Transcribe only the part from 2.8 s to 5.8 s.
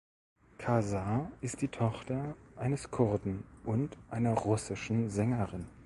Kurden und einer russischen Sängerin.